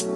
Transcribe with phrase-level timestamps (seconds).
[0.00, 0.06] Die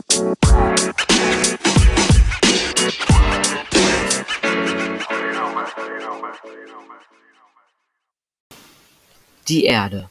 [9.64, 10.08] Erde.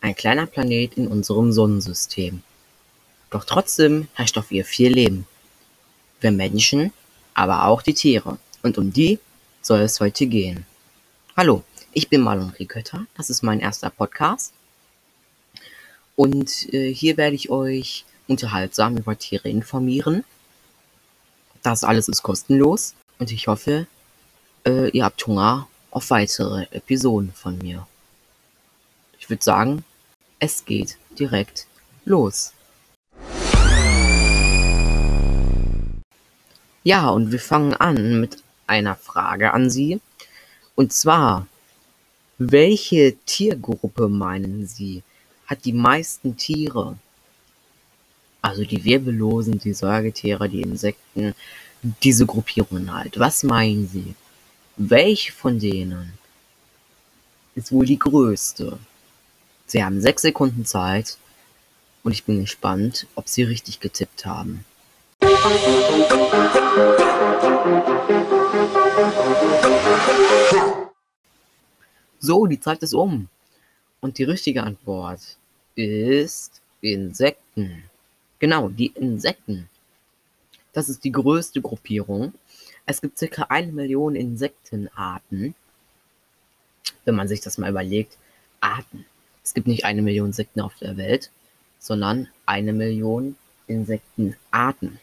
[0.00, 2.42] Ein kleiner Planet in unserem Sonnensystem.
[3.30, 5.28] Doch trotzdem herrscht auf ihr viel Leben.
[6.20, 6.92] Wir Menschen,
[7.34, 8.38] aber auch die Tiere.
[8.64, 9.20] Und um die
[9.62, 10.66] soll es heute gehen.
[11.36, 11.62] Hallo,
[11.92, 13.06] ich bin Marlon Rikötter.
[13.16, 14.52] Das ist mein erster Podcast.
[16.16, 20.24] Und äh, hier werde ich euch unterhaltsam über Tiere informieren.
[21.62, 22.94] Das alles ist kostenlos.
[23.18, 23.86] Und ich hoffe,
[24.66, 27.86] äh, ihr habt Hunger auf weitere Episoden von mir.
[29.18, 29.84] Ich würde sagen,
[30.38, 31.66] es geht direkt
[32.04, 32.52] los.
[36.84, 40.00] Ja, und wir fangen an mit einer Frage an Sie.
[40.74, 41.46] Und zwar,
[42.38, 45.02] welche Tiergruppe meinen Sie
[45.46, 46.96] hat die meisten Tiere?
[48.46, 51.34] Also die Wirbellosen, die Säugetiere, die Insekten,
[51.82, 53.18] diese Gruppierungen halt.
[53.18, 54.14] Was meinen Sie?
[54.76, 56.12] Welche von denen
[57.56, 58.78] ist wohl die größte?
[59.66, 61.18] Sie haben sechs Sekunden Zeit
[62.04, 64.64] und ich bin gespannt, ob Sie richtig getippt haben.
[72.20, 73.26] So, die Zeit ist um.
[73.98, 75.36] Und die richtige Antwort
[75.74, 77.82] ist Insekten.
[78.38, 79.68] Genau, die Insekten.
[80.72, 82.34] Das ist die größte Gruppierung.
[82.84, 85.54] Es gibt circa eine Million Insektenarten.
[87.04, 88.18] Wenn man sich das mal überlegt.
[88.60, 89.04] Arten.
[89.44, 91.30] Es gibt nicht eine Million Insekten auf der Welt,
[91.78, 94.98] sondern eine Million Insektenarten.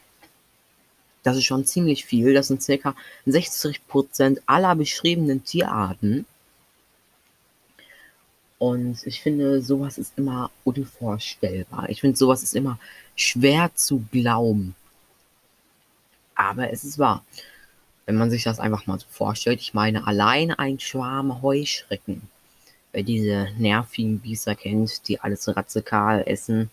[1.23, 2.33] Das ist schon ziemlich viel.
[2.33, 2.95] Das sind circa
[3.25, 6.25] 60% aller beschriebenen Tierarten.
[8.59, 11.89] Und ich finde, sowas ist immer unvorstellbar.
[11.89, 12.79] Ich finde, sowas ist immer
[13.15, 14.75] schwer zu glauben.
[16.35, 17.23] Aber es ist wahr.
[18.05, 22.27] Wenn man sich das einfach mal so vorstellt, ich meine, allein ein Schwarm Heuschrecken
[22.93, 26.69] wer diese nervigen Biester kennt, die alles radikal essen.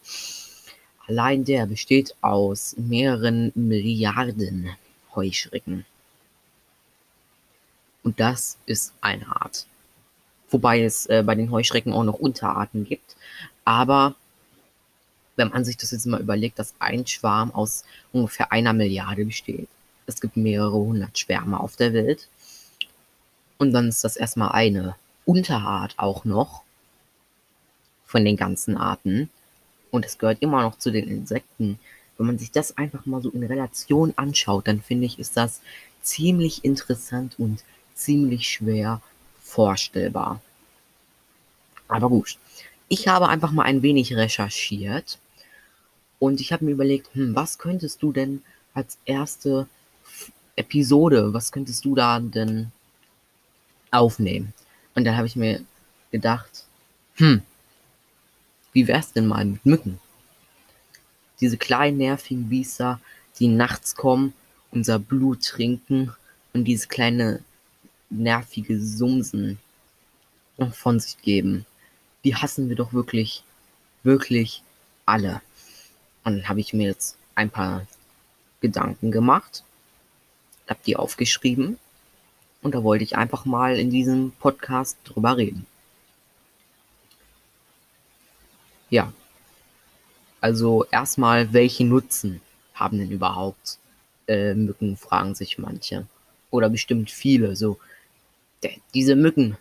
[1.09, 4.71] Allein der besteht aus mehreren Milliarden
[5.17, 5.85] Heuschrecken.
[8.05, 9.67] Und das ist eine Art.
[10.51, 13.17] Wobei es äh, bei den Heuschrecken auch noch Unterarten gibt.
[13.65, 14.15] Aber
[15.41, 19.69] wenn man sich das jetzt mal überlegt, dass ein Schwarm aus ungefähr einer Milliarde besteht.
[20.07, 22.29] Es gibt mehrere hundert Schwärme auf der Welt.
[23.57, 26.63] Und dann ist das erstmal eine Unterart auch noch
[28.05, 29.31] von den ganzen Arten.
[29.91, 31.79] Und es gehört immer noch zu den Insekten.
[32.19, 35.63] Wenn man sich das einfach mal so in Relation anschaut, dann finde ich, ist das
[36.03, 37.65] ziemlich interessant und
[37.95, 39.01] ziemlich schwer
[39.43, 40.43] vorstellbar.
[41.89, 42.37] Aber gut,
[42.89, 45.19] ich habe einfach mal ein wenig recherchiert
[46.21, 48.43] und ich habe mir überlegt, hm, was könntest du denn
[48.75, 49.67] als erste
[50.55, 52.71] Episode, was könntest du da denn
[53.91, 54.53] aufnehmen?
[54.95, 55.65] Und dann habe ich mir
[56.13, 56.67] gedacht,
[57.17, 57.43] hm,
[58.73, 59.99] wie wär's denn mal mit Mücken?
[61.41, 63.01] Diese kleinen nervigen Biester,
[63.39, 64.35] die nachts kommen,
[64.71, 66.13] unser Blut trinken
[66.53, 67.43] und dieses kleine
[68.11, 69.59] nervige Sumsen
[70.73, 71.65] von sich geben.
[72.25, 73.43] Die hassen wir doch wirklich,
[74.03, 74.63] wirklich
[75.07, 75.41] alle.
[76.25, 77.87] Und dann habe ich mir jetzt ein paar
[78.61, 79.65] Gedanken gemacht,
[80.69, 81.79] habe die aufgeschrieben
[82.63, 85.67] und da wollte ich einfach mal in diesem Podcast drüber reden.
[88.91, 89.13] Ja.
[90.41, 92.41] Also erstmal, welche Nutzen
[92.75, 93.79] haben denn überhaupt
[94.27, 96.07] äh, Mücken, fragen sich manche.
[96.51, 97.57] Oder bestimmt viele.
[97.57, 97.79] So,
[98.95, 99.57] diese Mücken,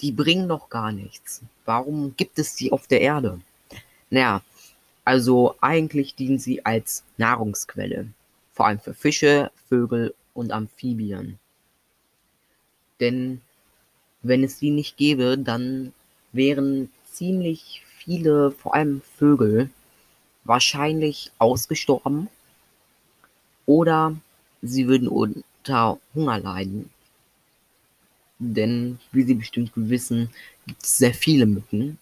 [0.00, 1.42] die bringen doch gar nichts.
[1.64, 3.40] Warum gibt es sie auf der Erde?
[4.10, 4.42] Naja,
[5.06, 8.08] also eigentlich dienen sie als Nahrungsquelle.
[8.52, 11.38] Vor allem für Fische, Vögel und Amphibien.
[12.98, 13.40] Denn
[14.22, 15.92] wenn es die nicht gäbe, dann
[16.32, 19.70] wären ziemlich viele, vor allem Vögel,
[20.42, 22.28] wahrscheinlich ausgestorben
[23.64, 24.16] oder
[24.60, 26.90] sie würden unter Hunger leiden.
[28.38, 30.30] Denn, wie Sie bestimmt wissen,
[30.66, 31.98] gibt es sehr viele Mücken.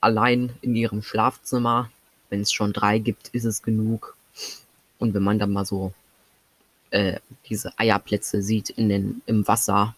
[0.00, 1.90] Allein in ihrem Schlafzimmer,
[2.30, 4.16] wenn es schon drei gibt, ist es genug.
[4.98, 5.92] Und wenn man dann mal so
[6.90, 9.94] äh, diese Eierplätze sieht in den, im Wasser,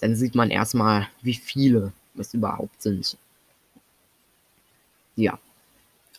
[0.00, 3.16] dann sieht man erstmal, wie viele es überhaupt sind.
[5.16, 5.38] Ja,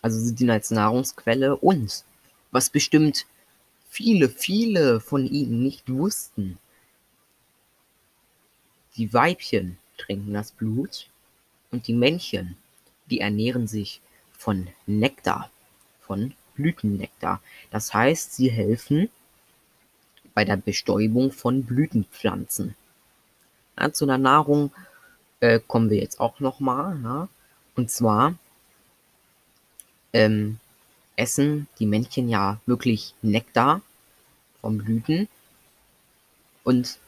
[0.01, 2.03] also sie dienen als Nahrungsquelle und
[2.51, 3.25] was bestimmt
[3.89, 6.57] viele, viele von ihnen nicht wussten,
[8.95, 11.07] die Weibchen trinken das Blut
[11.71, 12.57] und die Männchen,
[13.09, 14.01] die ernähren sich
[14.43, 15.49] von Nektar
[16.01, 17.41] von Blütennektar.
[17.71, 19.09] Das heißt, sie helfen
[20.33, 22.75] bei der Bestäubung von Blütenpflanzen.
[23.79, 24.71] Ja, zu der Nahrung
[25.39, 26.99] äh, kommen wir jetzt auch nochmal.
[27.03, 27.29] Ja?
[27.75, 28.35] Und zwar
[30.11, 30.59] ähm,
[31.15, 33.81] essen die Männchen ja wirklich Nektar
[34.59, 35.29] von Blüten
[36.65, 36.99] und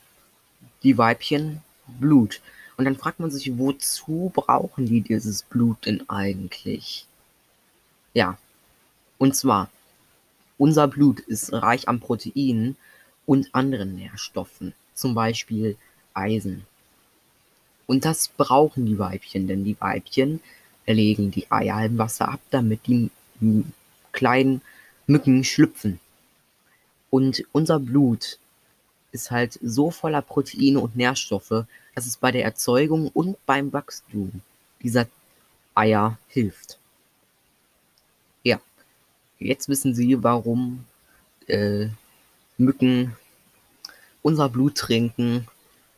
[0.83, 1.61] die Weibchen
[1.99, 2.41] Blut.
[2.77, 7.07] Und dann fragt man sich, wozu brauchen die dieses Blut denn eigentlich?
[8.15, 8.37] Ja,
[9.17, 9.69] und zwar,
[10.57, 12.77] unser Blut ist reich an Proteinen
[13.25, 15.77] und anderen Nährstoffen, zum Beispiel
[16.13, 16.65] Eisen.
[17.87, 20.39] Und das brauchen die Weibchen, denn die Weibchen
[20.87, 23.11] legen die Eier im Wasser ab, damit die
[24.13, 24.61] kleinen
[25.07, 25.99] Mücken schlüpfen.
[27.09, 28.39] Und unser Blut
[29.11, 31.65] ist halt so voller Proteine und Nährstoffe,
[31.95, 34.41] dass es bei der Erzeugung und beim Wachstum
[34.81, 35.07] dieser
[35.73, 36.79] Eier hilft.
[39.39, 40.85] Jetzt wissen Sie, warum
[41.47, 41.87] äh,
[42.57, 43.15] Mücken
[44.21, 45.47] unser Blut trinken.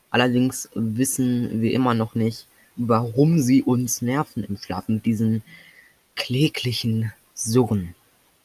[0.10, 5.44] Allerdings wissen wir immer noch nicht, warum sie uns nerven im Schlaf mit diesen
[6.16, 7.96] kläglichen Surren.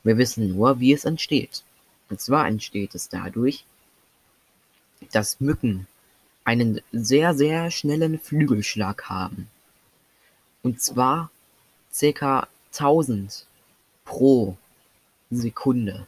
[0.04, 1.64] Wir wissen nur, wie es entsteht.
[2.10, 3.64] Und zwar entsteht es dadurch,
[5.10, 5.86] dass Mücken
[6.44, 9.48] einen sehr, sehr schnellen Flügelschlag haben.
[10.62, 11.30] Und zwar
[11.98, 12.46] ca.
[12.72, 13.46] 1000
[14.04, 14.56] pro
[15.32, 16.06] Sekunde.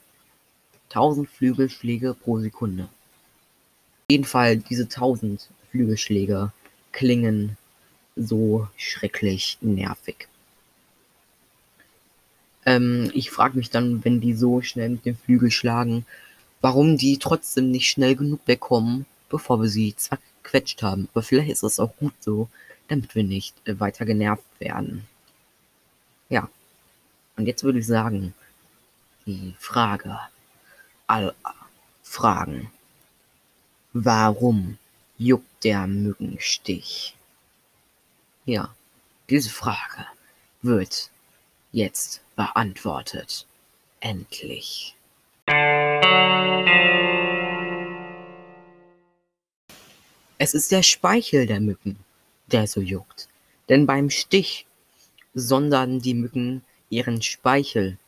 [0.91, 2.85] 1000 Flügelschläge pro Sekunde.
[2.85, 6.53] Auf jeden Fall diese 1000 Flügelschläge
[6.93, 7.57] klingen
[8.17, 10.29] so schrecklich nervig.
[12.67, 16.07] Ähm, ich frage mich dann, wenn die so schnell mit dem Flügel schlagen,
[16.61, 21.09] warum die trotzdem nicht schnell genug wegkommen, bevor wir sie zerquetscht haben.
[21.13, 22.49] Aber vielleicht ist das auch gut so,
[22.89, 25.07] damit wir nicht äh, weiter genervt werden.
[26.29, 26.49] Ja.
[27.37, 28.33] Und jetzt würde ich sagen,
[29.27, 30.19] die Frage
[31.07, 31.35] aller
[32.03, 32.71] Fragen.
[33.93, 34.79] Warum
[35.19, 37.15] juckt der Mückenstich?
[38.45, 38.75] Ja,
[39.31, 40.07] diese Frage
[40.63, 41.11] wird
[41.73, 43.47] jetzt beantwortet.
[44.01, 44.95] Endlich.
[50.39, 51.97] Es ist der Speichel der Mücken,
[52.49, 53.29] der so juckt.
[53.69, 54.67] Denn beim Stich
[55.35, 57.99] sondern die Mücken ihren Speichel.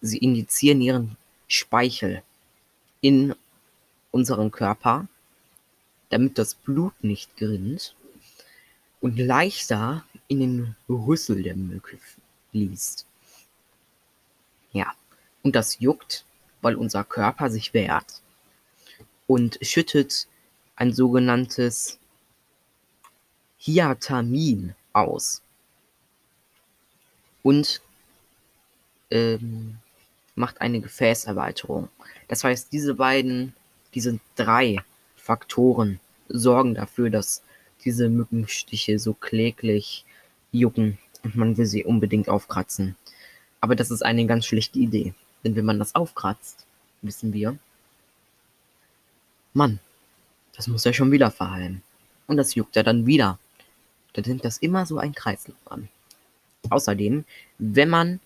[0.00, 1.16] Sie injizieren ihren
[1.48, 2.22] Speichel
[3.00, 3.34] in
[4.10, 5.08] unseren Körper,
[6.08, 7.94] damit das Blut nicht gerinnt
[9.00, 11.98] und leichter in den Rüssel der Mücke
[12.50, 13.06] fließt.
[14.72, 14.92] Ja,
[15.42, 16.24] und das juckt,
[16.60, 18.22] weil unser Körper sich wehrt
[19.26, 20.26] und schüttet
[20.76, 21.98] ein sogenanntes
[23.58, 25.42] Hiatamin aus
[27.42, 27.80] und
[29.10, 29.78] ähm,
[30.34, 31.88] macht eine Gefäßerweiterung.
[32.28, 33.54] Das heißt, diese beiden,
[33.94, 34.78] diese drei
[35.16, 37.42] Faktoren sorgen dafür, dass
[37.84, 40.04] diese Mückenstiche so kläglich
[40.52, 42.96] jucken und man will sie unbedingt aufkratzen.
[43.60, 46.66] Aber das ist eine ganz schlechte Idee, denn wenn man das aufkratzt,
[47.02, 47.58] wissen wir,
[49.52, 49.80] Mann,
[50.56, 51.82] das muss ja schon wieder verheilen.
[52.26, 53.38] Und das juckt ja dann wieder.
[54.12, 55.88] Dann nimmt das immer so ein Kreislauf an.
[56.68, 57.24] Außerdem,
[57.58, 58.20] wenn man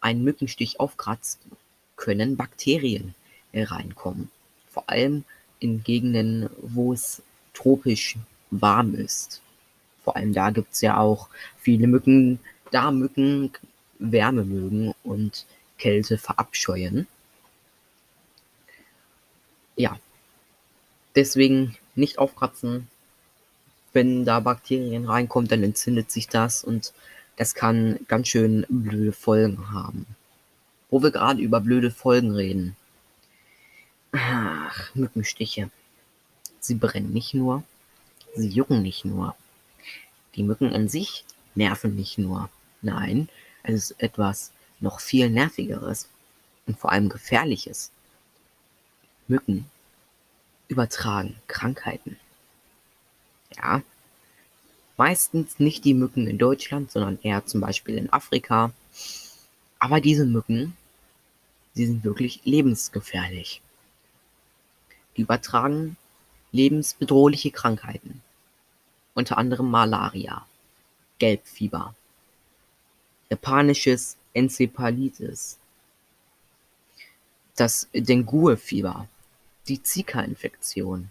[0.00, 1.40] einen Mückenstich aufkratzt,
[1.96, 3.14] können Bakterien
[3.52, 4.30] reinkommen.
[4.70, 5.24] Vor allem
[5.58, 7.22] in Gegenden, wo es
[7.54, 8.16] tropisch
[8.50, 9.42] warm ist.
[10.04, 11.28] Vor allem da gibt es ja auch
[11.58, 12.38] viele Mücken,
[12.70, 13.52] da Mücken
[13.98, 15.44] Wärme mögen und
[15.76, 17.08] Kälte verabscheuen.
[19.76, 19.98] Ja,
[21.18, 22.86] Deswegen nicht aufkratzen.
[23.92, 26.92] Wenn da Bakterien reinkommen, dann entzündet sich das und
[27.38, 30.06] das kann ganz schön blöde Folgen haben.
[30.90, 32.76] Wo wir gerade über blöde Folgen reden.
[34.10, 35.70] Ach, Mückenstiche.
[36.58, 37.62] Sie brennen nicht nur,
[38.34, 39.36] sie jucken nicht nur.
[40.34, 42.50] Die Mücken an sich nerven nicht nur.
[42.82, 43.28] Nein,
[43.62, 46.08] es ist etwas noch viel nervigeres
[46.66, 47.92] und vor allem gefährliches.
[49.28, 49.70] Mücken
[50.66, 52.18] übertragen Krankheiten.
[53.56, 53.82] Ja,
[54.98, 58.72] meistens nicht die Mücken in Deutschland, sondern eher zum Beispiel in Afrika.
[59.78, 60.76] Aber diese Mücken,
[61.72, 63.62] sie sind wirklich lebensgefährlich.
[65.16, 65.96] Die übertragen
[66.52, 68.22] lebensbedrohliche Krankheiten,
[69.14, 70.46] unter anderem Malaria,
[71.18, 71.94] Gelbfieber,
[73.30, 75.58] japanisches Enzephalitis,
[77.54, 79.08] das Dengue-Fieber,
[79.66, 81.10] die Zika-Infektion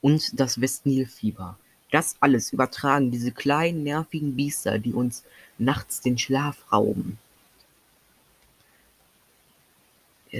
[0.00, 1.58] und das Westnilfieber.
[1.90, 5.24] Das alles übertragen diese kleinen nervigen Biester, die uns
[5.58, 7.18] nachts den Schlaf rauben.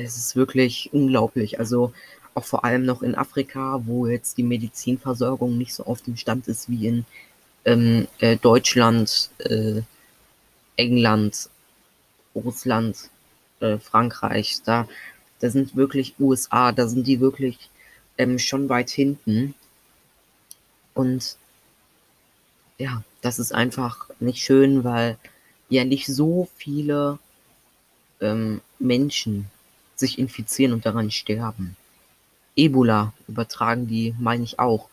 [0.02, 1.58] es ist wirklich unglaublich.
[1.58, 1.92] Also
[2.34, 6.48] auch vor allem noch in Afrika, wo jetzt die Medizinversorgung nicht so auf dem Stand
[6.48, 7.04] ist wie in
[7.64, 9.82] ähm, äh, Deutschland, äh,
[10.76, 11.48] England,
[12.34, 13.10] Russland,
[13.60, 14.58] äh, Frankreich.
[14.64, 14.86] Da,
[15.40, 17.70] da sind wirklich USA, da sind die wirklich
[18.18, 19.54] ähm, schon weit hinten.
[20.96, 21.36] Und
[22.78, 25.18] ja, das ist einfach nicht schön, weil
[25.68, 27.18] ja nicht so viele
[28.20, 29.50] ähm, Menschen
[29.94, 31.76] sich infizieren und daran sterben.
[32.56, 34.88] Ebola übertragen die, meine ich auch.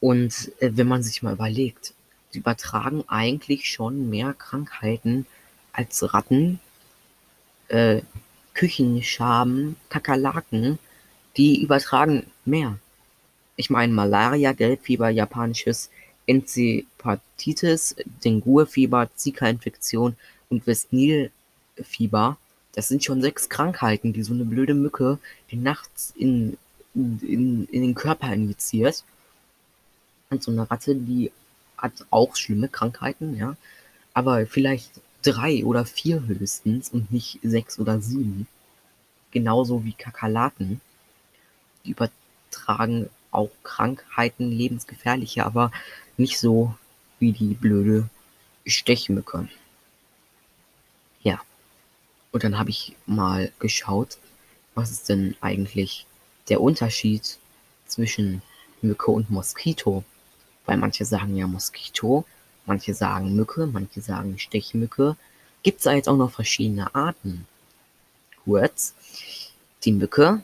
[0.00, 1.94] Und äh, wenn man sich mal überlegt,
[2.34, 5.26] die übertragen eigentlich schon mehr Krankheiten
[5.72, 6.58] als Ratten,
[7.68, 8.02] äh,
[8.54, 10.80] Küchenschaben, Kakerlaken,
[11.36, 12.80] die übertragen mehr.
[13.60, 15.90] Ich meine Malaria, Gelbfieber, japanisches
[16.26, 20.16] Enzephalitis, Dengue-Fieber, Zika-Infektion
[20.48, 22.38] und West-Nil-Fieber
[22.72, 25.18] das sind schon sechs Krankheiten, die so eine blöde Mücke,
[25.50, 26.56] die nachts in,
[26.94, 29.04] in, in den Körper injiziert.
[30.30, 31.32] Und so eine Ratte, die
[31.76, 33.56] hat auch schlimme Krankheiten, ja.
[34.14, 38.46] Aber vielleicht drei oder vier höchstens und nicht sechs oder sieben.
[39.32, 40.80] Genauso wie Kakerlaken.
[41.84, 45.70] Die übertragen auch Krankheiten, lebensgefährliche, aber
[46.16, 46.74] nicht so
[47.18, 48.08] wie die blöde
[48.66, 49.48] Stechmücke.
[51.22, 51.40] Ja.
[52.32, 54.18] Und dann habe ich mal geschaut,
[54.74, 56.06] was ist denn eigentlich
[56.48, 57.38] der Unterschied
[57.86, 58.42] zwischen
[58.82, 60.04] Mücke und Moskito?
[60.66, 62.24] Weil manche sagen ja Moskito,
[62.66, 65.16] manche sagen Mücke, manche sagen Stechmücke.
[65.62, 67.46] Gibt es da jetzt auch noch verschiedene Arten?
[68.44, 68.94] Kurz,
[69.84, 70.42] die Mücke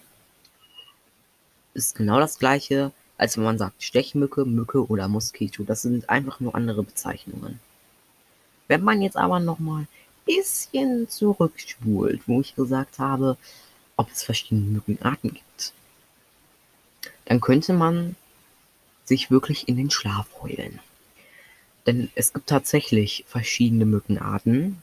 [1.76, 5.62] ist genau das gleiche, als wenn man sagt Stechmücke, Mücke oder Moskito.
[5.62, 7.60] Das sind einfach nur andere Bezeichnungen.
[8.68, 9.86] Wenn man jetzt aber nochmal
[10.24, 13.36] bisschen zurückspult, wo ich gesagt habe,
[13.96, 15.72] ob es verschiedene Mückenarten gibt,
[17.26, 18.16] dann könnte man
[19.04, 20.80] sich wirklich in den Schlaf heulen.
[21.86, 24.82] Denn es gibt tatsächlich verschiedene Mückenarten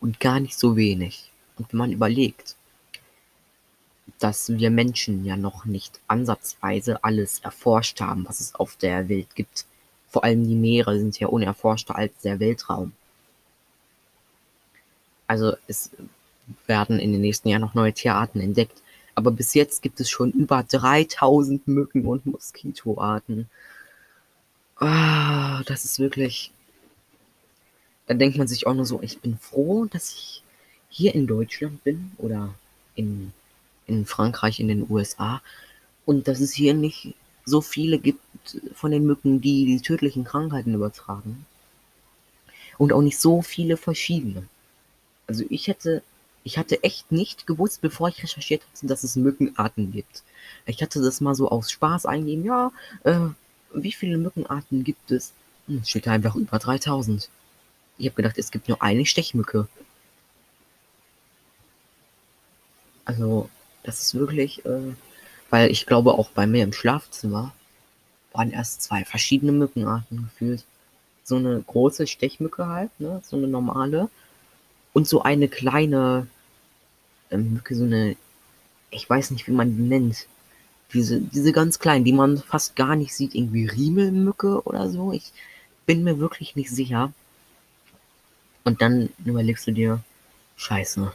[0.00, 1.30] und gar nicht so wenig.
[1.56, 2.54] Und wenn man überlegt,
[4.18, 9.34] dass wir Menschen ja noch nicht ansatzweise alles erforscht haben, was es auf der Welt
[9.34, 9.64] gibt.
[10.10, 12.92] Vor allem die Meere sind ja unerforschter als der Weltraum.
[15.26, 15.90] Also es
[16.66, 18.82] werden in den nächsten Jahren noch neue Tierarten entdeckt.
[19.14, 23.48] Aber bis jetzt gibt es schon über 3000 Mücken- und Moskitoarten.
[24.76, 26.50] Ah, das ist wirklich.
[28.06, 30.42] Da denkt man sich auch nur so, ich bin froh, dass ich
[30.90, 32.54] hier in Deutschland bin oder
[32.94, 33.32] in,
[33.86, 35.40] in Frankreich, in den USA
[36.06, 37.14] und dass es hier nicht
[37.44, 38.20] so viele gibt
[38.74, 41.46] von den Mücken, die die tödlichen Krankheiten übertragen.
[42.78, 44.44] Und auch nicht so viele verschiedene.
[45.26, 46.02] Also ich hätte,
[46.42, 50.22] ich hatte echt nicht gewusst, bevor ich recherchiert hatte, dass es Mückenarten gibt.
[50.66, 52.72] Ich hatte das mal so aus Spaß eingeben, ja,
[53.04, 53.28] äh,
[53.72, 55.32] wie viele Mückenarten gibt es?
[55.66, 57.28] Hm, steht da einfach über 3000.
[57.98, 59.68] Ich habe gedacht, es gibt nur eine Stechmücke.
[63.04, 63.48] Also,
[63.84, 64.94] das ist wirklich, äh,
[65.50, 67.52] weil ich glaube, auch bei mir im Schlafzimmer
[68.32, 70.64] waren erst zwei verschiedene Mückenarten gefühlt.
[71.22, 74.10] So eine große Stechmücke halt, ne, so eine normale
[74.92, 76.26] und so eine kleine
[77.30, 78.16] ähm, Mücke, so eine,
[78.90, 80.26] ich weiß nicht, wie man die nennt.
[80.92, 85.12] Diese, diese ganz kleinen, die man fast gar nicht sieht, irgendwie Riemelmücke oder so.
[85.12, 85.32] Ich
[85.86, 87.12] bin mir wirklich nicht sicher.
[88.64, 90.00] Und dann überlegst du dir,
[90.56, 91.12] scheiße,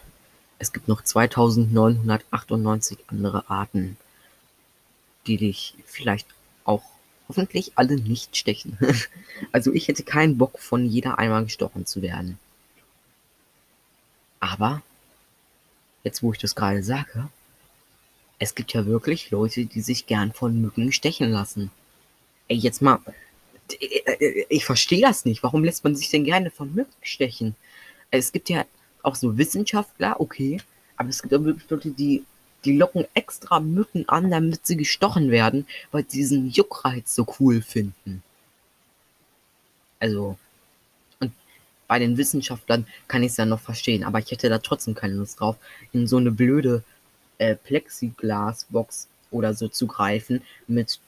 [0.60, 3.96] es gibt noch 2998 andere Arten,
[5.26, 6.28] die dich vielleicht
[6.64, 6.82] auch
[7.28, 8.78] hoffentlich alle nicht stechen.
[9.52, 12.38] also ich hätte keinen Bock von jeder einmal gestochen zu werden.
[14.38, 14.82] Aber,
[16.04, 17.30] jetzt wo ich das gerade sage,
[18.38, 21.70] es gibt ja wirklich Leute, die sich gern von Mücken stechen lassen.
[22.48, 22.98] Ey, jetzt mal,
[24.50, 25.42] ich verstehe das nicht.
[25.42, 27.56] Warum lässt man sich denn gerne von Mücken stechen?
[28.10, 28.66] Es gibt ja
[29.02, 30.60] auch so Wissenschaftler, okay,
[30.96, 32.24] aber es gibt auch wirklich Leute, die,
[32.64, 37.62] die locken extra Mücken an, damit sie gestochen werden, weil sie diesen Juckreiz so cool
[37.62, 38.22] finden.
[39.98, 40.38] Also,
[41.88, 45.14] bei den Wissenschaftlern kann ich es ja noch verstehen, aber ich hätte da trotzdem keine
[45.14, 45.56] Lust drauf,
[45.92, 46.84] in so eine blöde
[47.38, 51.00] äh, Plexiglasbox oder so zu greifen mit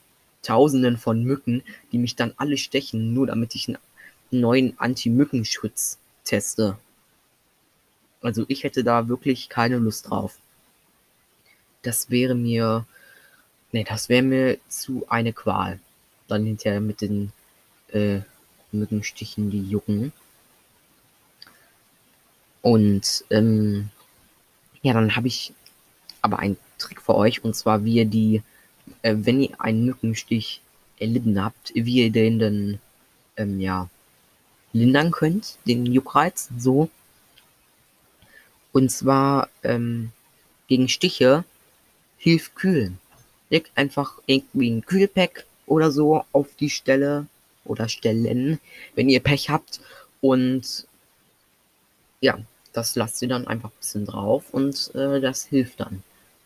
[0.42, 3.78] Tausenden von Mücken, die mich dann alle stechen, nur damit ich einen
[4.32, 6.76] neuen Anti-Mückenschutz teste.
[8.22, 10.38] Also ich hätte da wirklich keine Lust drauf.
[11.82, 12.86] Das wäre mir,
[13.72, 15.80] nee, das wäre mir zu eine Qual.
[16.28, 17.32] Dann hinterher mit den
[17.88, 18.20] äh,
[18.72, 20.12] Mückenstichen, die jucken.
[22.62, 23.90] Und ähm,
[24.82, 25.52] Ja, dann habe ich
[26.22, 28.42] aber einen Trick für euch und zwar, wie ihr die,
[29.02, 30.60] äh, wenn ihr einen Mückenstich
[30.98, 32.80] erlitten habt, wie ihr den dann,
[33.36, 33.88] ähm, ja,
[34.72, 36.90] lindern könnt, den Juckreiz, so.
[38.72, 40.12] Und zwar, ähm,
[40.68, 41.44] gegen Stiche
[42.16, 42.98] hilft kühlen.
[43.50, 47.26] Legt einfach irgendwie ein Kühlpack oder so auf die Stelle
[47.64, 48.58] oder Stellen,
[48.94, 49.80] wenn ihr Pech habt.
[50.20, 50.86] Und
[52.20, 52.38] ja,
[52.72, 56.02] das lasst ihr dann einfach ein bisschen drauf und äh, das hilft dann.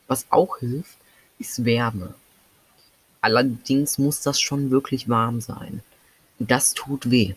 [0.09, 0.97] Was auch hilft,
[1.39, 2.15] ist Wärme.
[3.21, 5.83] Allerdings muss das schon wirklich warm sein.
[6.39, 7.35] Das tut weh.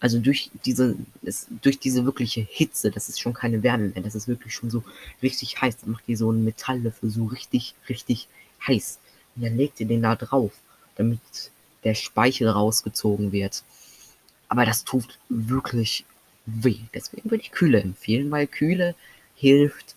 [0.00, 4.14] Also durch diese, es, durch diese wirkliche Hitze, das ist schon keine Wärme mehr, das
[4.14, 4.84] ist wirklich schon so
[5.22, 5.78] richtig heiß.
[5.78, 8.28] Dann macht ihr so einen Metalllöffel so richtig, richtig
[8.66, 8.98] heiß.
[9.34, 10.52] Und dann legt ihr den da drauf,
[10.96, 11.20] damit
[11.84, 13.64] der Speichel rausgezogen wird.
[14.48, 16.04] Aber das tut wirklich
[16.46, 16.78] weh.
[16.94, 18.94] Deswegen würde ich Kühle empfehlen, weil Kühle
[19.34, 19.96] hilft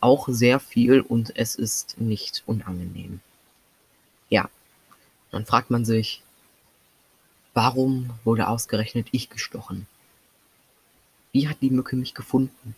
[0.00, 3.20] auch sehr viel und es ist nicht unangenehm.
[4.28, 4.48] Ja,
[5.30, 6.22] dann fragt man sich,
[7.54, 9.86] warum wurde ausgerechnet ich gestochen?
[11.32, 12.74] Wie hat die Mücke mich gefunden?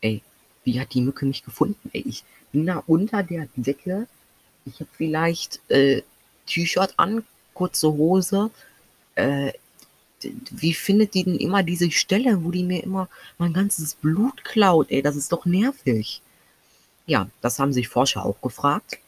[0.00, 0.22] Ey,
[0.64, 1.90] wie hat die Mücke mich gefunden?
[1.92, 4.06] Ey, ich bin da unter der Decke.
[4.64, 6.02] Ich habe vielleicht äh,
[6.46, 7.24] T-Shirt an,
[7.54, 8.50] kurze Hose.
[9.14, 9.52] Äh,
[10.50, 14.90] wie findet die denn immer diese Stelle, wo die mir immer mein ganzes Blut klaut?
[14.90, 16.22] Ey, das ist doch nervig.
[17.06, 18.98] Ja, das haben sich Forscher auch gefragt.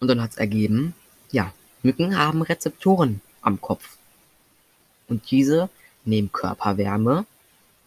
[0.00, 0.94] Und dann hat es ergeben,
[1.30, 1.52] ja,
[1.84, 3.98] Mücken haben Rezeptoren am Kopf.
[5.06, 5.68] Und diese
[6.04, 7.26] nehmen Körperwärme,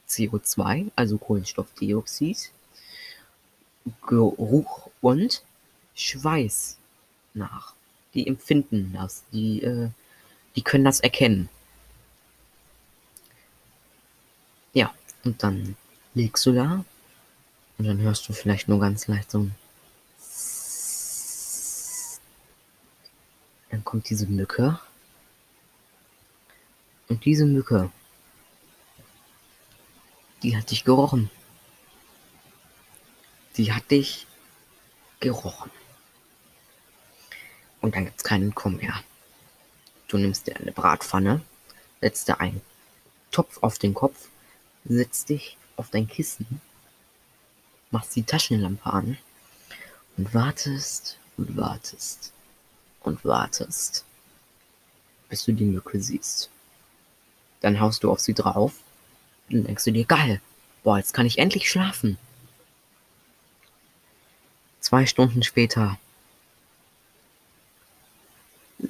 [0.07, 2.51] CO2, also Kohlenstoffdioxid,
[4.05, 5.41] Geruch und
[5.95, 6.77] Schweiß
[7.33, 7.73] nach.
[8.13, 9.89] Die empfinden das, die, äh,
[10.55, 11.49] die können das erkennen.
[14.73, 15.75] Ja, und dann
[16.13, 16.85] liegst du da
[17.79, 19.55] und dann hörst du vielleicht nur ganz leicht so ein
[23.77, 24.79] Dann kommt diese Mücke.
[27.09, 27.91] Und diese Mücke,
[30.41, 31.29] die hat dich gerochen.
[33.55, 34.25] Die hat dich
[35.19, 35.69] gerochen.
[37.81, 38.95] Und dann gibt's keinen Komm mehr.
[40.07, 41.41] Du nimmst dir eine Bratpfanne,
[42.01, 42.61] setzt dir einen
[43.29, 44.29] Topf auf den Kopf,
[44.85, 46.61] setzt dich auf dein Kissen,
[47.91, 49.19] machst die Taschenlampe an
[50.17, 52.33] und wartest und wartest
[53.07, 54.05] und wartest,
[55.29, 56.49] bis du die Mücke siehst.
[57.61, 58.73] Dann haust du auf sie drauf
[59.49, 60.41] und denkst du dir, geil,
[60.83, 62.17] boah, jetzt kann ich endlich schlafen.
[64.79, 65.97] Zwei Stunden später.
[68.79, 68.87] Ich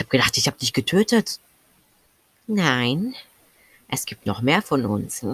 [0.00, 1.38] habe gedacht, ich habe dich getötet.
[2.48, 3.14] Nein,
[3.88, 5.24] es gibt noch mehr von uns.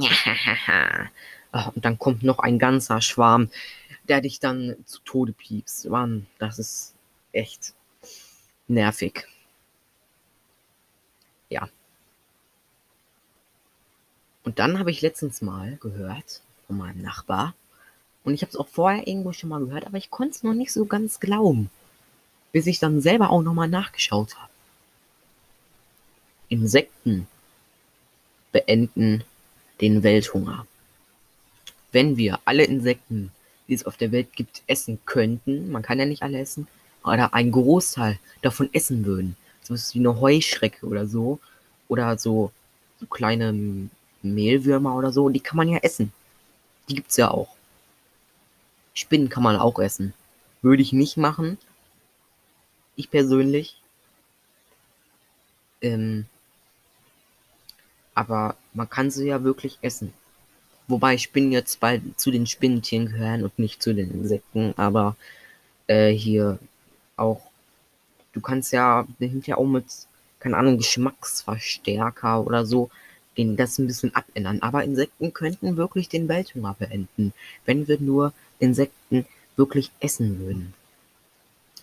[1.53, 3.51] Ah, und dann kommt noch ein ganzer Schwarm
[4.09, 5.88] der dich dann zu Tode piepst.
[5.88, 6.95] Mann, das ist
[7.33, 7.75] echt
[8.69, 9.27] nervig.
[11.49, 11.69] Ja.
[14.45, 17.55] Und dann habe ich letztens mal gehört von meinem Nachbar,
[18.25, 20.55] und ich habe es auch vorher irgendwo schon mal gehört, aber ich konnte es noch
[20.55, 21.71] nicht so ganz glauben,
[22.53, 24.51] bis ich dann selber auch nochmal nachgeschaut habe.
[26.49, 27.27] Insekten
[28.53, 29.25] beenden
[29.81, 30.67] den Welthunger.
[31.91, 33.33] Wenn wir alle Insekten
[33.72, 36.68] die es auf der Welt gibt, essen könnten, man kann ja nicht alle essen,
[37.04, 39.35] oder einen Großteil davon essen würden.
[39.62, 41.40] So was wie eine Heuschrecke oder so.
[41.88, 42.52] Oder so,
[43.00, 43.88] so kleine
[44.20, 46.12] Mehlwürmer oder so, die kann man ja essen.
[46.88, 47.48] Die gibt's ja auch.
[48.92, 50.12] Spinnen kann man auch essen.
[50.61, 51.56] Würde ich nicht machen.
[52.94, 53.80] Ich persönlich.
[55.80, 56.26] Ähm,
[58.14, 60.12] aber man kann sie ja wirklich essen.
[60.92, 65.16] Wobei Spinnen jetzt bald zu den Spinnentieren gehören und nicht zu den Insekten, aber
[65.87, 66.59] äh, hier
[67.16, 67.40] auch,
[68.33, 69.87] du kannst ja hinterher auch mit,
[70.38, 72.90] keine Ahnung, Geschmacksverstärker oder so
[73.37, 74.61] den das ein bisschen abändern.
[74.61, 77.33] Aber Insekten könnten wirklich den Welthunger beenden,
[77.64, 79.26] wenn wir nur Insekten
[79.57, 80.74] wirklich essen würden.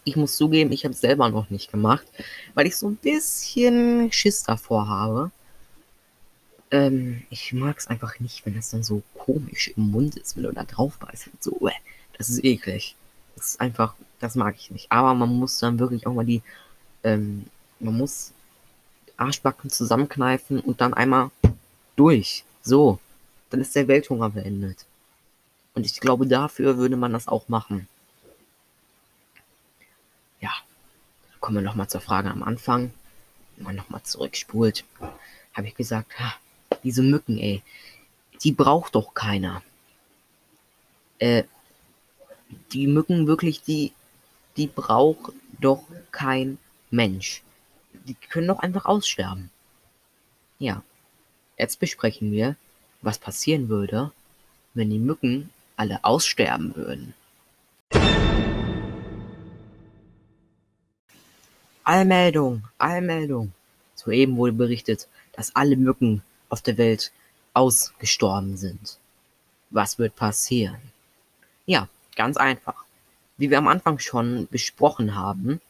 [0.04, 2.06] Ich muss zugeben, ich habe es selber noch nicht gemacht,
[2.54, 5.32] weil ich so ein bisschen Schiss davor habe.
[6.72, 10.44] Ähm, ich mag es einfach nicht, wenn das dann so komisch im Mund ist, wenn
[10.44, 11.30] du da drauf beißt.
[11.40, 11.72] So, äh,
[12.18, 12.96] das ist eklig.
[13.36, 14.92] Das ist einfach, das mag ich nicht.
[14.92, 16.44] Aber man muss dann wirklich auch mal die,
[17.04, 17.46] ähm,
[17.80, 18.34] man muss
[19.18, 21.32] Arschbacken zusammenkneifen und dann einmal
[21.96, 22.44] durch.
[22.62, 23.00] So,
[23.50, 24.86] dann ist der Welthunger beendet.
[25.74, 27.88] Und ich glaube, dafür würde man das auch machen.
[30.40, 30.52] Ja,
[31.40, 32.94] kommen wir nochmal zur Frage am Anfang.
[33.56, 34.84] Wenn man nochmal zurückspult,
[35.54, 36.34] habe ich gesagt, ha,
[36.84, 37.62] diese Mücken, ey,
[38.44, 39.62] die braucht doch keiner.
[41.20, 41.44] Äh,
[42.72, 43.92] die Mücken wirklich, die,
[44.58, 46.58] die braucht doch kein
[46.90, 47.44] Mensch.
[48.06, 49.50] Die können doch einfach aussterben.
[50.58, 50.84] Ja,
[51.58, 52.56] jetzt besprechen wir,
[53.02, 54.12] was passieren würde,
[54.74, 57.14] wenn die Mücken alle aussterben würden.
[61.84, 63.52] Allmeldung, Allmeldung.
[63.96, 67.12] Soeben wurde berichtet, dass alle Mücken auf der Welt
[67.54, 68.98] ausgestorben sind.
[69.70, 70.82] Was wird passieren?
[71.66, 72.86] Ja, ganz einfach.
[73.38, 75.62] Wie wir am Anfang schon besprochen haben,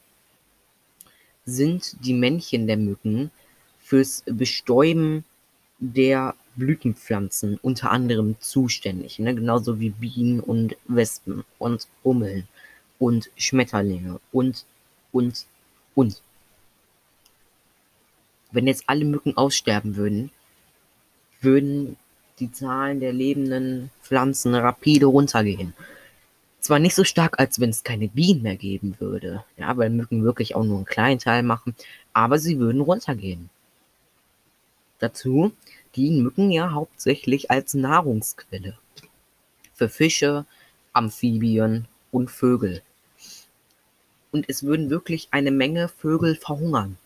[1.44, 3.30] sind die Männchen der Mücken
[3.78, 5.24] fürs Bestäuben
[5.78, 9.34] der Blütenpflanzen unter anderem zuständig, ne?
[9.34, 12.48] genauso wie Bienen und Wespen und Hummeln
[12.98, 14.64] und Schmetterlinge und
[15.12, 15.46] und
[15.94, 16.22] und.
[18.52, 20.30] Wenn jetzt alle Mücken aussterben würden,
[21.40, 21.96] würden
[22.38, 25.74] die Zahlen der lebenden Pflanzen rapide runtergehen.
[26.60, 30.24] Zwar nicht so stark, als wenn es keine Bienen mehr geben würde, ja, weil Mücken
[30.24, 31.74] wirklich auch nur einen kleinen Teil machen,
[32.12, 33.48] aber sie würden runtergehen.
[34.98, 35.52] Dazu
[35.96, 38.76] dienen Mücken ja hauptsächlich als Nahrungsquelle
[39.74, 40.44] für Fische,
[40.92, 42.82] Amphibien und Vögel
[44.32, 46.96] und es würden wirklich eine Menge Vögel verhungern.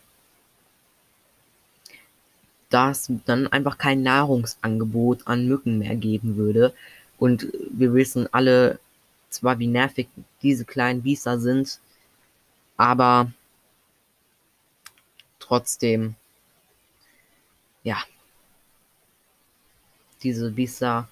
[2.75, 6.75] Da es dann einfach kein Nahrungsangebot an Mücken mehr geben würde.
[7.19, 8.81] Und wir wissen alle
[9.31, 10.09] zwar, wie nervig
[10.43, 11.79] diese kleinen Biester sind,
[12.77, 13.31] aber
[15.39, 16.17] trotzdem,
[17.85, 17.99] ja,
[20.25, 21.09] diese Biester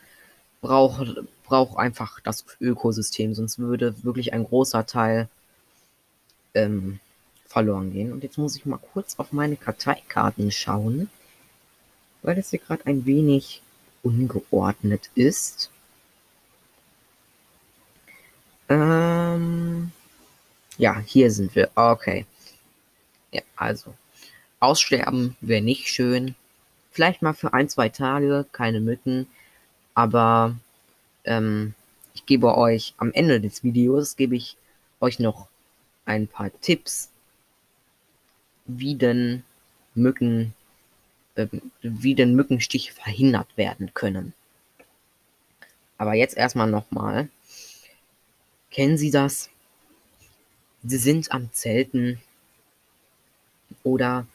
[0.63, 5.29] braucht, braucht einfach das Ökosystem, sonst würde wirklich ein großer Teil
[6.55, 6.99] ähm,
[7.47, 8.13] verloren gehen.
[8.13, 11.09] Und jetzt muss ich mal kurz auf meine Karteikarten schauen,
[12.23, 13.63] weil das hier gerade ein wenig
[14.03, 15.71] ungeordnet ist.
[18.69, 19.93] Ähm,
[20.79, 21.71] ja, hier sind wir.
[21.75, 22.27] Okay.
[23.33, 23.95] Ja, also.
[24.61, 26.35] Aussterben wäre nicht schön.
[26.93, 29.27] Vielleicht mal für ein, zwei Tage, keine Mücken.
[29.95, 30.57] Aber
[31.25, 31.75] ähm,
[32.15, 34.57] ich gebe euch am Ende des Videos, gebe ich
[35.01, 35.49] euch noch
[36.05, 37.11] ein paar Tipps,
[38.67, 39.43] wie denn
[39.95, 40.55] Mücken,
[41.83, 44.35] wie denn Mückenstiche verhindert werden können.
[45.99, 47.29] Aber jetzt erstmal nochmal.
[48.71, 49.51] Kennen Sie das?
[50.83, 52.21] Sie sind am Zelten
[53.83, 54.27] oder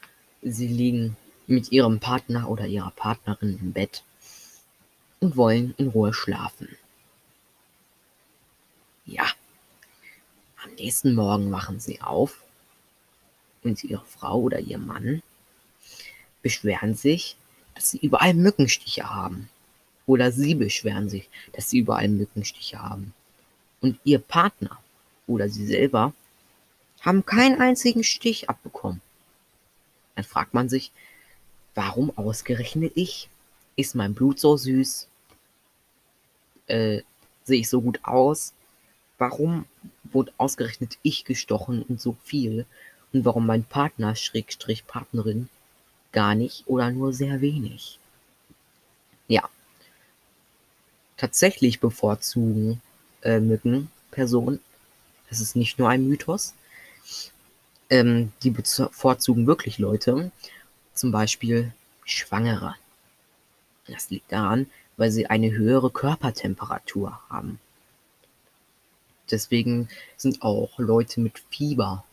[0.42, 4.02] Sie liegen mit Ihrem Partner oder Ihrer Partnerin im Bett
[5.20, 6.68] und wollen in Ruhe schlafen.
[9.04, 9.26] Ja,
[10.62, 12.42] am nächsten Morgen wachen sie auf
[13.62, 15.22] und ihre Frau oder ihr Mann
[16.42, 17.36] beschweren sich,
[17.74, 19.48] dass sie überall Mückenstiche haben.
[20.06, 23.12] Oder sie beschweren sich, dass sie überall Mückenstiche haben.
[23.80, 24.78] Und ihr Partner
[25.26, 26.12] oder sie selber
[27.02, 29.00] haben keinen einzigen Stich abbekommen.
[30.16, 30.90] Dann fragt man sich,
[31.74, 33.28] warum ausgerechnet ich?
[33.76, 35.06] Ist mein Blut so süß?
[36.66, 37.02] Äh,
[37.44, 38.52] sehe ich so gut aus?
[39.18, 39.66] Warum
[40.04, 42.66] wurde ausgerechnet ich gestochen und so viel?
[43.12, 45.48] Und warum mein Partner, Schrägstrich Partnerin,
[46.12, 47.98] gar nicht oder nur sehr wenig?
[49.26, 49.48] Ja.
[51.16, 52.80] Tatsächlich bevorzugen
[53.22, 54.60] äh, Mücken Personen.
[55.28, 56.54] Das ist nicht nur ein Mythos.
[57.90, 60.30] Ähm, die bevorzugen wirklich Leute.
[60.94, 61.72] Zum Beispiel
[62.04, 62.74] Schwangere.
[63.86, 67.58] Das liegt daran, weil sie eine höhere Körpertemperatur haben.
[69.30, 72.04] Deswegen sind auch Leute mit Fieber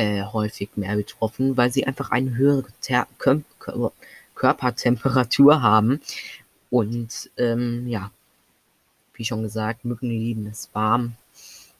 [0.00, 3.42] äh, häufig mehr betroffen, weil sie einfach eine höhere Ter Kör
[4.34, 6.00] Körpertemperatur haben.
[6.70, 8.10] Und ähm, ja,
[9.12, 11.12] wie schon gesagt, Mücken lieben es warm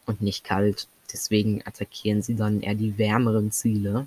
[0.04, 0.86] und nicht kalt.
[1.10, 4.06] Deswegen attackieren sie dann eher die wärmeren Ziele.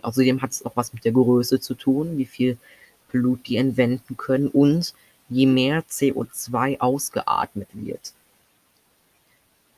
[0.00, 2.56] Außerdem hat es auch was mit der Größe zu tun, wie viel
[3.12, 4.94] Blut die entwenden können und
[5.28, 8.14] je mehr CO2 ausgeatmet wird.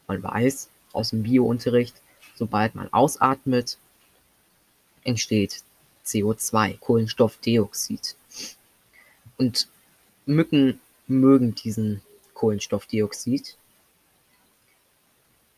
[0.07, 2.02] Man weiß aus dem Biounterricht,
[2.43, 3.79] sobald man ausatmet,
[5.05, 5.63] entsteht
[6.05, 8.17] CO2, Kohlenstoffdioxid.
[9.37, 9.69] Und
[10.27, 12.03] Mücken mögen diesen
[12.35, 13.57] Kohlenstoffdioxid.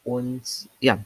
[0.04, 0.42] Und
[0.78, 1.02] ja,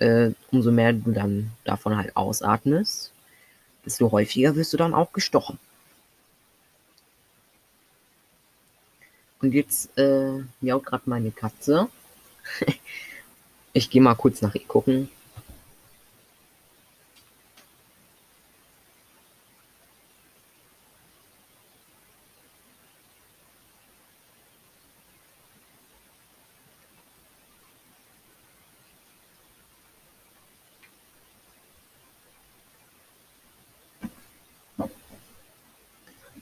[0.00, 3.12] äh, umso mehr du dann davon halt ausatmest,
[3.86, 5.60] desto häufiger wirst du dann auch gestochen.
[9.40, 11.88] Und jetzt äh, miaut gerade meine Katze.
[13.72, 15.08] Ich gehe mal kurz nach ihr gucken.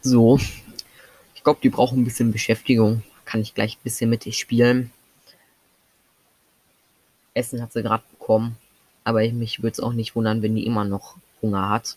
[0.03, 0.39] So.
[1.35, 3.03] Ich glaube, die brauchen ein bisschen Beschäftigung.
[3.25, 4.91] Kann ich gleich ein bisschen mit dir spielen.
[7.39, 8.57] Essen hat sie gerade bekommen.
[9.05, 11.97] Aber mich würde es auch nicht wundern, wenn die immer noch Hunger hat.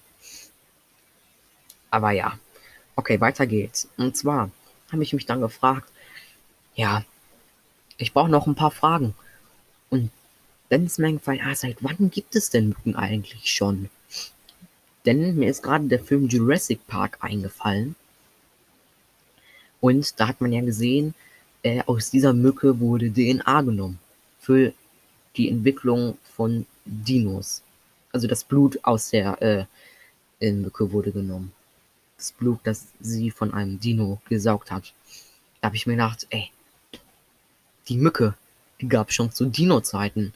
[1.89, 2.39] Aber ja.
[2.95, 3.89] Okay, weiter geht's.
[3.97, 4.51] Und zwar
[4.91, 5.89] habe ich mich dann gefragt,
[6.75, 7.03] ja,
[7.97, 9.13] ich brauche noch ein paar Fragen.
[9.89, 10.11] Und
[10.69, 13.89] dann ist mir eingefallen, ah, seit wann gibt es denn Mücken eigentlich schon?
[15.05, 17.95] Denn mir ist gerade der Film Jurassic Park eingefallen.
[19.79, 21.13] Und da hat man ja gesehen,
[21.63, 23.99] äh, aus dieser Mücke wurde DNA genommen.
[24.39, 24.73] Für
[25.37, 27.61] die Entwicklung von Dinos.
[28.11, 29.67] Also das Blut aus der
[30.41, 31.53] äh, Mücke wurde genommen.
[32.17, 34.93] Das Blut, das sie von einem Dino gesaugt hat.
[35.59, 36.51] Da habe ich mir gedacht, ey,
[37.87, 38.35] die Mücke,
[38.79, 40.33] die gab es schon zu Dino-Zeiten.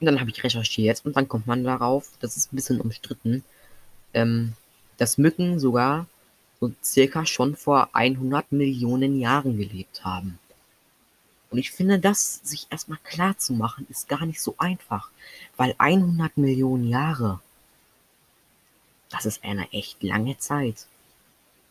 [0.00, 3.42] Und dann habe ich recherchiert und dann kommt man darauf, das ist ein bisschen umstritten,
[4.12, 4.54] ähm,
[4.98, 6.06] dass Mücken sogar
[6.60, 10.38] so circa schon vor 100 Millionen Jahren gelebt haben.
[11.54, 15.12] Und ich finde, das sich erstmal klar zu machen, ist gar nicht so einfach,
[15.56, 17.38] weil 100 Millionen Jahre,
[19.08, 20.88] das ist eine echt lange Zeit.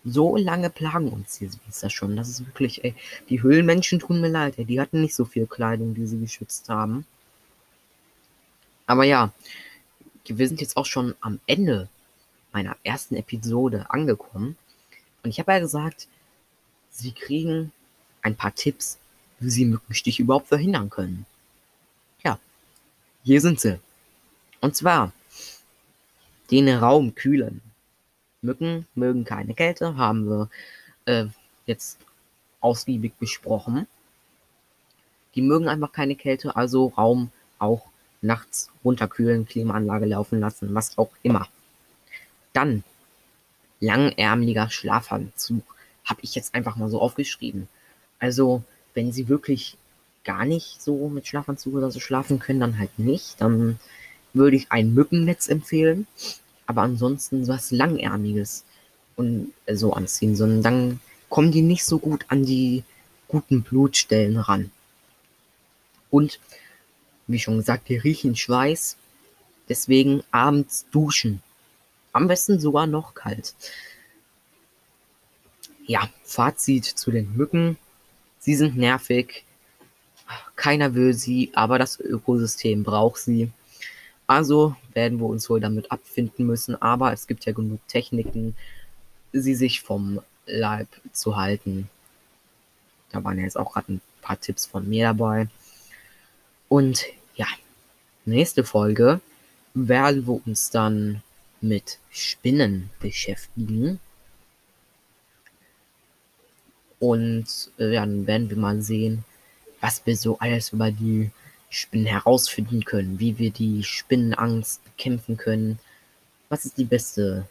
[0.06, 2.15] So lange plagen uns die Biester schon.
[2.15, 2.96] Das ist wirklich, ey,
[3.28, 6.69] die Höhlenmenschen tun mir leid, ey, die hatten nicht so viel Kleidung, die sie geschützt
[6.69, 7.06] haben.
[8.86, 9.34] Aber ja,
[10.24, 11.89] wir sind jetzt auch schon am Ende
[12.54, 14.56] meiner ersten Episode angekommen.
[15.24, 16.08] Und ich habe ja gesagt,
[16.89, 17.74] Sie kriegen
[18.22, 18.98] ein paar Tipps,
[19.49, 21.25] Sie Mückenstich überhaupt verhindern können.
[22.23, 22.39] Ja,
[23.23, 23.79] hier sind sie.
[24.62, 25.12] Und zwar
[26.51, 27.62] den Raum kühlen.
[28.41, 30.49] Mücken mögen keine Kälte, haben wir
[31.06, 31.25] äh,
[31.65, 31.97] jetzt
[32.60, 33.88] ausgiebig besprochen.
[35.36, 37.88] Die mögen einfach keine Kälte, also Raum auch
[38.21, 41.47] nachts runterkühlen, Klimaanlage laufen lassen, was auch immer.
[42.53, 42.84] Dann
[43.79, 45.63] langärmeliger Schlafanzug.
[46.06, 47.67] Habe ich jetzt einfach mal so aufgeschrieben.
[48.19, 49.77] Also, wenn Sie wirklich
[50.23, 53.41] gar nicht so mit Schlafanzug oder so schlafen können, dann halt nicht.
[53.41, 53.79] Dann
[54.34, 56.08] würde ich ein Mückennetz empfehlen.
[56.65, 58.63] Aber ansonsten was Langärmiges
[59.15, 62.84] und so anziehen, sondern dann kommen die nicht so gut an die
[63.27, 64.71] guten Blutstellen ran.
[66.10, 66.39] Und
[67.27, 68.97] wie schon gesagt, die riechen Schweiß.
[69.69, 71.41] Deswegen abends duschen.
[72.12, 73.56] Am besten sogar noch kalt.
[75.86, 77.77] Ja, Fazit zu den Mücken.
[78.43, 79.45] Sie sind nervig.
[80.58, 83.49] Keiner will sie, aber das Ökosystem braucht sie.
[84.27, 88.53] Also werden wir uns wohl damit abfinden müssen, aber es gibt ja genug Techniken,
[89.32, 91.89] sie sich vom Leib zu halten.
[93.13, 95.47] Da waren ja jetzt auch gerade ein paar Tipps von mir dabei.
[96.67, 97.47] Und ja,
[98.25, 99.21] nächste Folge
[99.73, 101.23] werden wir uns dann
[101.62, 104.01] mit Spinnen beschäftigen.
[107.04, 109.26] Und äh, dann werden wir mal sehen,
[109.82, 111.32] was wir so alles über die
[111.70, 115.80] Spinnen herausfinden können, wie wir die Spinnenangst bekämpfen können.
[116.48, 117.46] Was ist die beste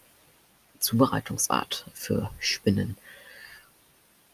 [0.78, 2.96] Zubereitungsart für Spinnen?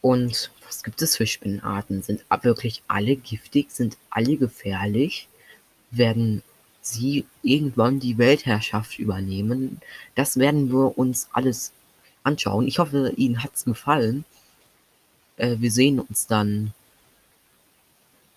[0.03, 2.01] Und was gibt es für Spinnenarten?
[2.03, 3.73] Sind wirklich alle giftig?
[3.73, 5.27] Sind alle gefährlich?
[5.91, 6.45] Werden
[6.81, 9.81] sie irgendwann die Weltherrschaft übernehmen?
[10.15, 11.73] Das werden wir uns alles
[12.23, 12.69] anschauen.
[12.69, 14.25] Ich hoffe, Ihnen hat es gefallen.
[15.39, 16.75] Äh, wir sehen uns dann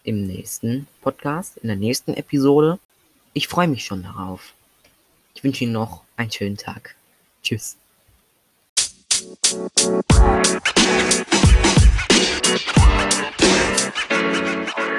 [0.04, 2.80] im nächsten Podcast, in der nächsten Episode.
[3.34, 4.54] Ich freue mich schon darauf.
[5.34, 6.96] Ich wünsche Ihnen noch einen schönen Tag.
[7.42, 7.78] Tschüss.
[9.22, 9.70] You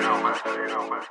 [0.01, 0.35] know, man.
[0.45, 1.03] You know, man.